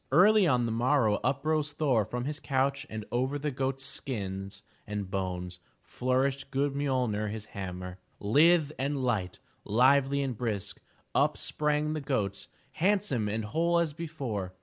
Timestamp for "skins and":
3.85-5.11